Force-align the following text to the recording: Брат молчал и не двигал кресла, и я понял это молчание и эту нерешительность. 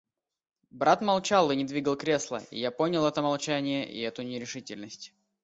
Брат 0.71 1.03
молчал 1.03 1.51
и 1.51 1.55
не 1.55 1.63
двигал 1.63 1.95
кресла, 1.95 2.41
и 2.49 2.57
я 2.59 2.71
понял 2.71 3.05
это 3.05 3.21
молчание 3.21 3.87
и 3.87 3.99
эту 3.99 4.23
нерешительность. 4.23 5.13